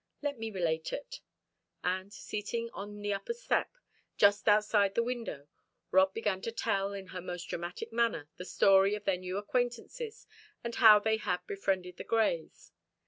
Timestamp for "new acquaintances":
9.17-10.25